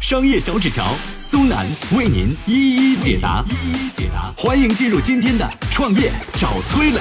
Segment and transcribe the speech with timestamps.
[0.00, 0.86] 商业小纸条
[1.18, 4.32] 苏南为您一一解答，一一解答。
[4.34, 7.00] 欢迎进入今天的创业找崔磊。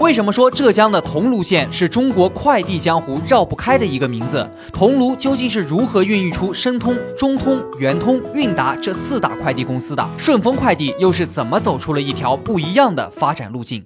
[0.00, 4.50] 为什么说浙江的桐庐县是中国快递江湖绕不开的一个名字？
[4.72, 10.06] 桐庐究竟是如何孕育出申通、中通、圆通、韵达这四大快递公司的？
[10.18, 13.84] 顺丰快递又是怎么走出了一条不一样的发展路径？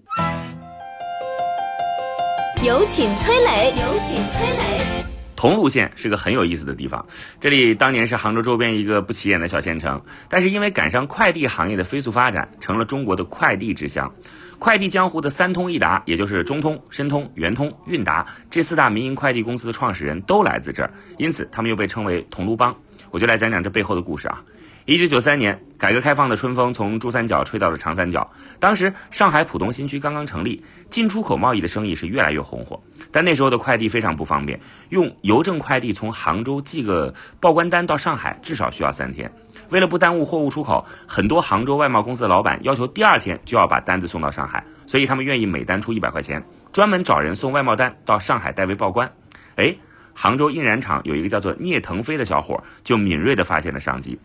[2.66, 5.04] 有请崔磊，有请崔磊。
[5.36, 7.06] 桐庐县是个很有意思的地方，
[7.38, 14.12] 这里当年是杭州周边一个不起眼的小县城，但是因为赶上快递行业的飞速发展，成了中国的快递之乡。
[14.58, 22.74] 快递江湖的三通一达，也就是中通、申通、圆通、韵达这四大民营快递公司的创始人都来自这儿，因此他们又被称为桐庐帮。
[23.12, 24.42] 我就来讲讲这背后的故事啊。
[24.88, 28.30] 一九九三年，改革开放的春风从珠三角吹到了长三角。
[28.60, 32.80] 当时上海浦东新区刚刚成立，进出口贸易的生意是越来越红火。
[33.10, 39.28] 但那时候的快递非常不方便，用邮政快递从杭州寄个报关单到上海，至少需要三天。
[39.70, 46.40] 为了不耽误货物出口，很多杭州外贸公司的老板要求第二天就要把单子送到上海，所以他们愿意每单出一百块钱，
[46.72, 49.12] 专门找人送外贸单到上海代为报关。
[49.56, 49.74] 哎，
[50.14, 54.16] 杭州印染厂有一个叫做聂腾飞的小伙，就敏锐地发现了商机。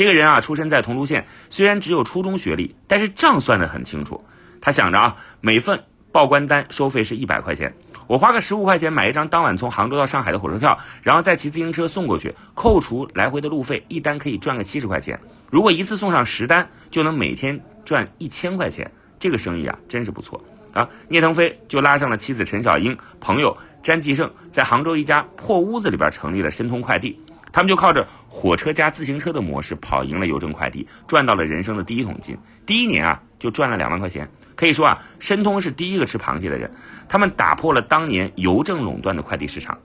[0.00, 4.24] 这个人啊，出身在桐庐县，虽然只有初中学历，但是账算得很清楚。
[4.58, 5.78] 他想着啊，每份
[6.10, 7.70] 报关单收费是一百块钱。
[8.06, 15.20] 我花个十五块钱买一张当晚从杭州到上海的火车票，然后再骑自行车送过去，扣除来回的路费，一单可以赚个七十块钱。
[15.50, 18.90] 如果一次送上十单，就能每天赚一千块钱。
[19.18, 20.88] 这个生意啊，真是不错啊！
[21.08, 27.20] 聂腾飞就拉上了妻子陈小英、朋友詹继胜，在杭州一家破屋子里边成立了申通快递。
[27.52, 32.38] 他们就靠着火车加自行车的模式跑赢了邮政快递，赚到了人生的第一桶金。
[32.64, 34.30] 第一年啊，就赚了两万块钱。
[34.54, 36.70] 可以说啊，申通是第一个吃螃蟹的人，
[37.08, 39.76] 他们打破了当年邮政垄断的快递市场。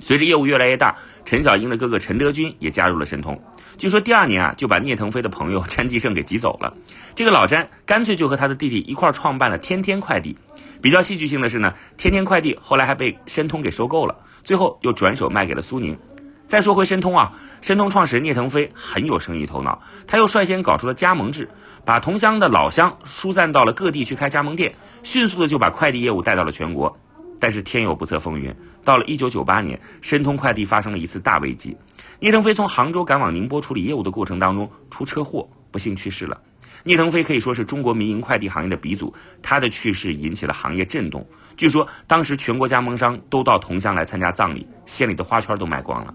[0.00, 0.94] 随着业务越来越大，
[1.24, 3.36] 陈小英的哥哥陈德军也加入了申通。
[3.76, 6.72] 据说第二年啊，就把聂腾飞的朋友詹继胜给挤走了。
[7.16, 10.36] 这个老詹干脆就和他的弟弟一块创办了天天快递。
[10.80, 15.98] 比较戏剧性的是呢，天天快递后来还被申通给收购了，最后又转手卖给了苏宁。
[16.46, 17.32] 再说回申通啊，
[17.62, 21.48] 申通创始人聂腾飞很有生意头脑，他又率先搞出了加盟制，
[21.84, 26.94] 把同乡的老乡疏散到了各地去开加盟店，迅速的就把快递业务带到了全国。
[27.40, 28.54] 但是天有不测风云，
[28.84, 31.76] 到了一九九八年，申通快递发生了一次大危机，
[32.20, 36.38] 聂腾飞从杭州赶往宁波处理业务的过程当中出车祸，不幸去世了。
[36.84, 41.26] 聂腾飞可以说是中国民营快递行业的鼻祖，他的去世引起了行业震动。
[41.56, 46.14] 据说当时全国加盟商都到同乡来参加葬礼，县里的花圈都卖光了。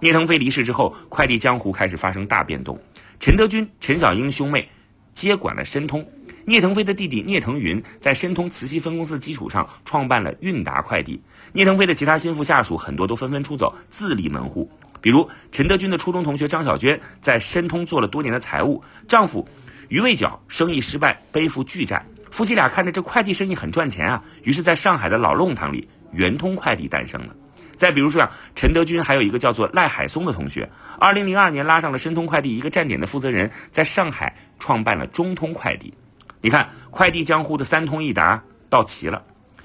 [0.00, 2.78] 聂腾飞离世之后，快递江湖开始发生大变动。
[3.18, 4.66] 陈德军、陈小英兄妹
[5.12, 6.06] 接管了申通，
[6.46, 11.20] 聂腾飞的弟弟聂腾云在申通慈溪分公司的基础上创办了韵达快递。
[11.52, 14.70] 聂腾飞的其他心腹下属很多都纷纷出走，自立门户。
[15.02, 19.46] 比如陈德军的初中同学张小娟在申通做了多年的财务，丈夫
[19.88, 27.34] 余卫角生意失败，背负巨债，夫妻俩看着这快递生意很赚钱啊，于是在上海的老弄堂里，圆通快递诞生了。
[27.80, 30.68] 再比如说啊，陈德军还有一个叫做赖海松的同学，
[30.98, 35.94] 二零零二年拉上了申通快递一个站点的负责人，在上海创办了中通快递。
[36.42, 39.22] 你看，快递江湖的三通一达到齐了，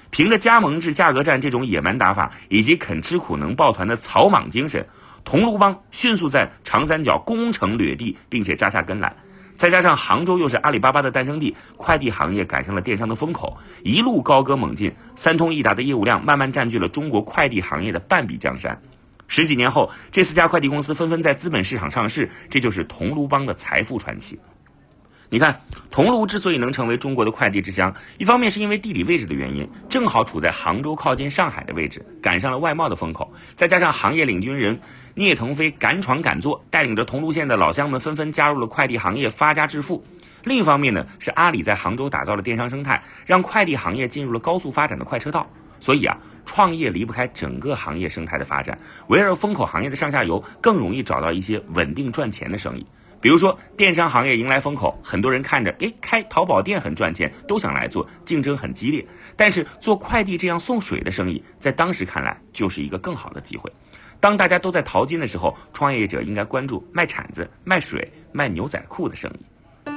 [0.08, 4.88] 凭着加盟制、价格战这种野蛮打法，以及肯吃苦、能抱团的草莽精神，
[5.22, 9.14] 桐庐帮迅速在长三角攻城掠地，并且扎下根来。
[9.56, 14.94] 再加上杭州又是阿里巴巴的诞生地，快递行业赶上了电商的风口，一路高歌猛进。
[15.14, 18.80] 三通一达的业务量慢慢占据了中国快递行业的半壁江山。
[19.28, 24.38] 十几年后，这四家快递公司纷纷在资本市场上市，这就是桐庐帮的财富传奇。
[25.28, 34.78] 你看，桐庐之所以能成为中国的快递之乡，一方面是因为地理位置的原因，正好处在杭州靠近上海的位置，赶上了外贸的风口，再加上行业领军人
[35.14, 40.04] 聂腾飞敢闯敢做，带领着桐庐县的老乡们纷纷加入了快递行业，发家致富。
[40.44, 45.44] 另一方面呢，是阿里在杭州打造了电商生态，让快递行业进入了高速发展的快车道。
[45.80, 48.78] 所以啊，创业离不开整个行业生态的发展，
[49.08, 52.86] 围绕风口行业的上下游，更容易找到一些稳定赚钱的生意。
[53.26, 59.04] 比如说，电商行业迎来风口，很多人看着，诶，开淘宝店很赚钱，都想来做，竞争很激烈。
[59.34, 63.68] 但是做快递这样送水的生意，在当时看来就是一个更好的机会。
[64.20, 69.90] 当大家都在淘金的时候，创业者应该关注卖铲子、卖水、卖牛仔裤的生意。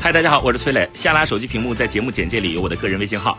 [0.00, 0.90] 嗨，大家好，我是崔磊。
[0.94, 3.38] 下拉手机屏幕，在节目简介里有我的个人微信号。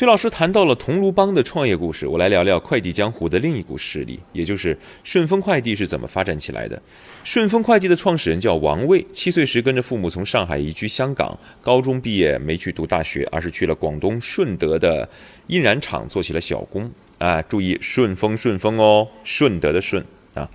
[0.00, 4.74] 崔老师谈到了桐庐帮的创业故事，我来聊聊快递江湖的另一股势力，也就是
[5.04, 6.82] 顺丰快递是怎么发展起来的。
[7.22, 15.06] 顺丰快递的创始人叫王卫，七岁时跟着父母从上海移居香港，高中毕业没去读大学，而是去了广东顺德的
[15.48, 16.90] 印染厂做起了小工。
[17.18, 20.48] 啊，注意顺丰顺丰哦，顺德的顺啊。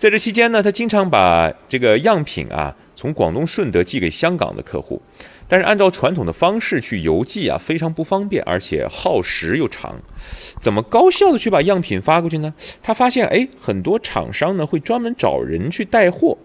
[0.00, 5.02] 在这期间呢，他经常把这个样品啊从广东顺德寄给香港的客户，
[5.46, 10.00] 但是按照传统的方式去邮寄啊，非常不方便，而且耗时又长。
[10.58, 12.54] 怎么高效的去把样品发过去呢？
[12.82, 16.38] 他发现，哎，很多厂商呢会专门找人去带货，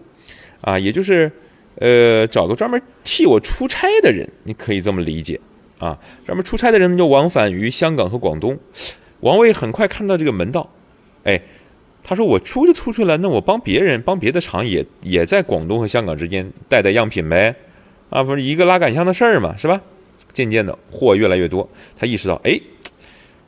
[0.60, 1.32] 啊，也就是
[1.76, 5.40] 呃找个专门替我出差的人，你可以这么理解
[5.78, 5.98] 啊。
[6.26, 8.58] 专门出差的人就往返于香港和广东。
[9.20, 10.70] 王卫很快看到这个门道，
[11.24, 11.40] 哎，
[12.08, 17.52] 他说我出就出去了，那我帮别人帮别的厂也也在广东和香港之间带带样品呗，
[18.10, 19.80] 啊，不是一个拉杆箱的事儿嘛，是吧？
[20.32, 22.60] 渐渐的货越来越多，他意识到，哎，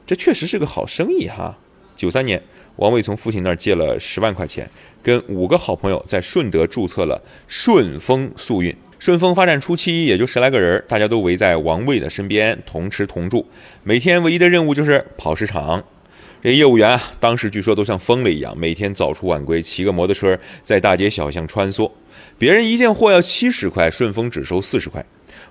[0.05, 1.57] 这确实是个好生意哈。
[1.95, 2.43] 九三年，
[2.77, 4.69] 王卫从父亲那儿借了十万块钱，
[5.05, 8.75] 跟五个好朋友在顺德注册了顺丰速运。
[8.99, 13.47] 顺丰发展初期也就十来个人，大家都围在王卫的身边，同吃同住，
[13.85, 15.85] 每天唯一的任务就是跑市场。
[16.41, 21.91] 这业务员啊，当时据说都像疯了一样，每天早出晚归，骑个摩托车在大街小巷穿梭。
[22.39, 25.05] 别人一件货要七十块，顺丰只收四十块。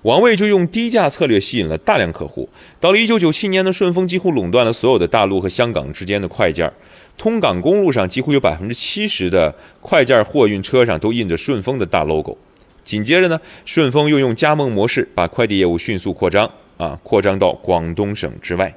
[0.04, 2.48] 王卫就用低价策略吸引了大量客户。
[2.80, 6.72] 到了一九九七年的顺丰几乎垄断了所有的大陆和香港之间的快件，
[7.18, 12.38] 通港公路上几乎有百分之七十的快件货运车上都印着顺丰的大 logo。
[12.86, 18.74] 紧接着呢，顺丰又用加盟模式把快递业务迅速扩张啊，扩张到广东省之外。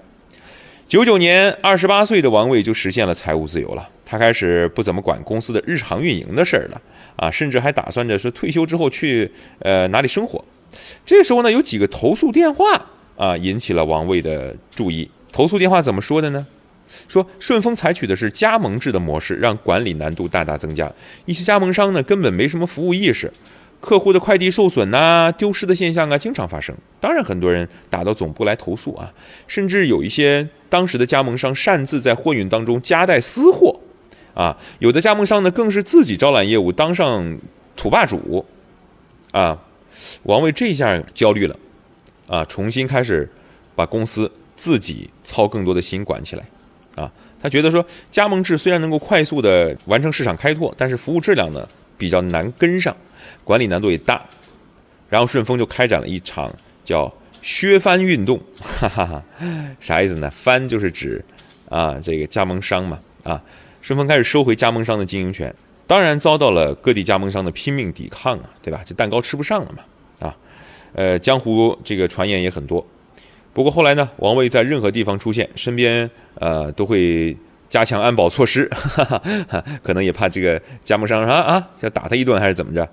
[0.90, 3.88] 九九年，二十八岁的王卫就实现了财务自由了。
[4.04, 6.82] 他开始不怎么管公司的日常运营的事儿了
[7.14, 10.44] 啊，甚至还打算着说退休之后去呃哪里生活。
[11.06, 12.66] 这时候呢，有几个投诉电话
[13.16, 15.08] 啊引起了王卫的注意。
[15.30, 16.44] 投诉电话怎么说的呢？
[17.06, 20.92] 说顺丰采取的是加盟制的模式，让管理难度大大增加。
[21.24, 23.32] 一些加盟商呢，根本没什么服务意识。
[23.80, 26.76] 客户的快递受损呐、丢失的现象啊，经常发生。
[27.00, 29.10] 当然，很多人打到总部来投诉啊，
[29.46, 33.80] 甚至有一些当时的加盟商擅自在货运当中夹带私货，
[34.34, 37.38] 啊，有的加盟商呢更是自己招揽业务，当上
[37.74, 38.44] 土霸主，
[39.32, 39.58] 啊，
[40.24, 41.56] 王卫这一下焦虑了，
[42.28, 43.26] 啊，重新开始
[43.74, 46.44] 把公司自己操更多的心管起来，
[46.96, 47.10] 啊，
[47.40, 51.66] 他觉得说加盟制虽然能够快速的完成市场开拓，但是服务质量呢
[51.96, 52.94] 比较难跟上。
[53.44, 54.24] 管理难度也大，
[55.08, 57.12] 然后顺丰就开展了一场叫
[57.42, 59.24] “削藩运动”，哈哈哈，
[59.80, 60.30] 啥意思呢？
[60.30, 61.24] 藩就是指
[61.68, 63.42] 啊这个加盟商嘛，啊，
[63.80, 65.54] 顺丰开始收回加盟商的经营权，
[65.86, 68.82] 当然遭到了各地加盟商的拼命抵抗啊，对吧？
[68.84, 70.36] 这蛋糕吃不上了嘛，啊，
[70.94, 72.86] 呃，江湖这个传言也很多，
[73.52, 77.36] 不过后来呢，王卫在任何地方出现，身边呃都会。
[77.70, 82.86] 加强安保措施，哈哈哈，可能也怕这个加盟商说啊，要打他一顿还是怎么着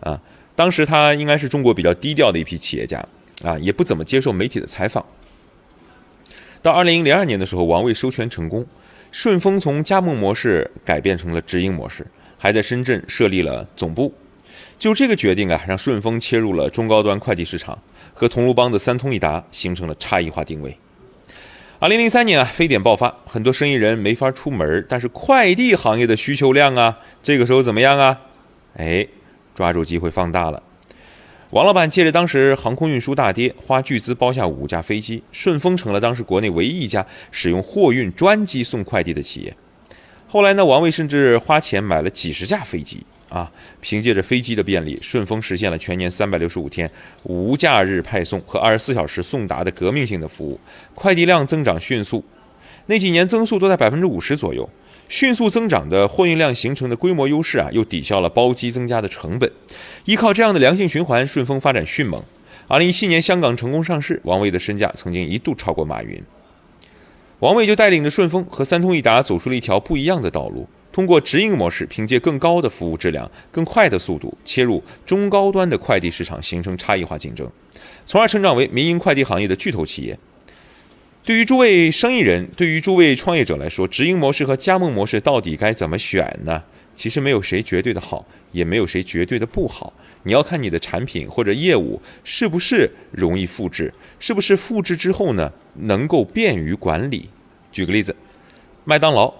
[0.00, 0.20] 啊？
[0.56, 3.02] 当时他应该是中国比较低调的一批企业家
[3.44, 5.06] 啊，也不怎么接受媒体的采访。
[6.60, 8.66] 到二零零二年的时候，王卫收权成功，
[9.12, 12.04] 顺丰从加盟模式改变成了直营模式，
[12.36, 14.12] 还在深圳设立了总部。
[14.78, 17.78] 就这个决定啊，让顺丰切入了中高端快递市场，
[18.12, 20.76] 和桐庐帮的三通一达形成了差异化定位。
[21.84, 28.22] 二零零三年啊，非典爆发，很多生意人没法出门，但是快递行业的需求量啊，这个时候怎么样啊？
[28.78, 29.06] 哎，
[29.54, 30.62] 抓住机会放大了。
[31.50, 39.54] 王老板借着当时航空运输大跌，花巨资包下五架飞机，顺丰成了当时国内唯一一家使用货运专机送快递的企业。
[40.26, 43.04] 后来呢，王卫甚至花钱买了几十架飞机。
[43.34, 43.50] 啊，
[43.80, 46.88] 凭借着飞机的便利，顺丰实现了全年三百六十五天
[47.24, 50.60] 无假日派送和二十四小时送达的革命性的服务，
[50.94, 52.24] 快递量增长迅速，
[52.86, 54.70] 那几年增速都在百分之五十左右。
[55.08, 59.50] 迅速增长的货运量形成的规模优势啊，又抵消了包机增加的成本。
[60.04, 62.22] 依靠这样的良性循环，顺丰发展迅猛。
[62.68, 66.22] 二零一七年香港成功上市，王卫的身价曾经一度超过马云。
[67.40, 70.68] 王卫就带领着顺丰和三通一达走出了一条不一样的道路。
[70.94, 77.50] 通过直营模式，凭借更高的服务质量、更快的速度切入中高端的快递市场，形成差异化竞争，
[78.06, 80.16] 从而成长为民营快递行业的巨头企业。
[81.24, 86.62] 对于诸位生意人，对于诸位创业者来说，直营模式和加盟模式到底该怎么选呢？
[86.94, 89.92] 其实没有谁绝对的好，也没有谁绝对的不好。
[90.22, 97.28] 你要看你的产品或者业务是不是容易复制，是不是复制之后呢能够便于管理。
[97.72, 98.14] 举个例子，
[98.84, 99.34] 麦当劳，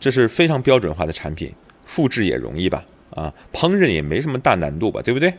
[0.00, 1.52] 这是非常标准化的产品，
[1.84, 2.84] 复制也容易吧？
[3.10, 5.02] 啊，烹饪也没什么大难度吧？
[5.02, 5.32] 对不对？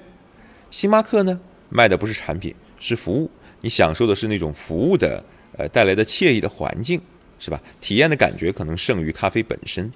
[0.70, 1.40] 星巴克呢，
[1.70, 3.30] 卖的不是产品，是服务，
[3.62, 5.24] 你享受的是那种服务的
[5.58, 7.02] 呃带来的惬意的环境，
[7.40, 7.60] 是吧？
[7.80, 9.92] 体验的感觉可能胜于咖啡本身。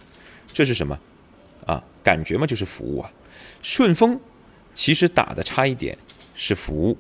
[0.52, 1.00] 这是什么？
[1.66, 3.12] 啊，感觉嘛就是服务啊。
[3.62, 4.20] 顺丰
[4.74, 5.98] 其实打的差一点
[6.34, 6.98] 是服务。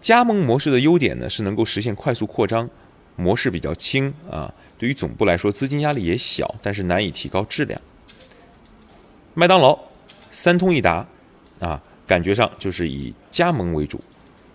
[0.00, 2.68] 加盟模式的优点呢是能够实现快速扩张，
[3.16, 7.80] 模式比较轻啊，对于总部来说资金压力也小，但是难以提高质量。
[9.34, 9.78] 麦当劳
[10.30, 11.06] 三通一达
[11.60, 14.00] 啊，感觉上就是以加盟为主，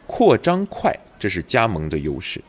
[0.08, 2.44] 扩张快，这是加盟的优势。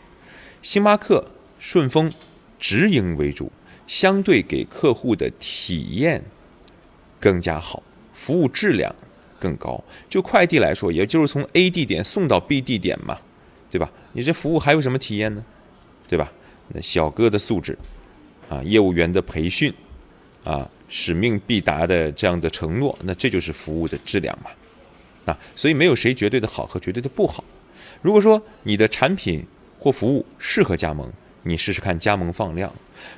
[0.62, 2.12] 星巴克、顺丰
[2.58, 3.50] 直营为主，
[3.86, 6.24] 相对给客户的体验。
[7.18, 7.82] 更加好，
[8.14, 8.94] 服务质量
[9.38, 9.84] 更高。
[10.08, 13.18] 就快递来说，也就是从 A 地点送到 B 地点嘛，
[13.70, 13.90] 对吧？
[14.12, 15.44] 你这服务还有什么体验呢？
[16.10, 16.30] 对吧？
[16.74, 17.78] 那小哥的素质，
[18.48, 19.72] 啊，业务员的培训，
[20.42, 24.50] 啊，使命必达的这样的承诺，那这就是服务的质量嘛。
[25.26, 27.44] 啊，所以没有谁绝对的好和绝对的不好。
[28.02, 29.46] 如果说你的产品
[29.78, 31.08] 或服务适合加盟，
[31.44, 32.72] 你试试看加盟放量。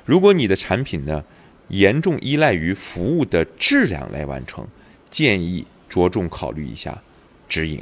[0.05, 1.23] 如果你的产品呢？
[1.69, 4.67] 严重依赖于服务的质量来完成，
[5.09, 7.01] 建议着重考虑一下
[7.47, 7.81] 直营。